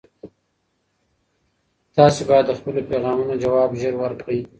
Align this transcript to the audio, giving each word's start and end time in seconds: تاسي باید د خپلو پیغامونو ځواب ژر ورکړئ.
تاسي 1.95 2.21
باید 2.29 2.45
د 2.47 2.51
خپلو 2.59 2.81
پیغامونو 2.89 3.33
ځواب 3.43 3.69
ژر 3.79 3.93
ورکړئ. 3.99 4.39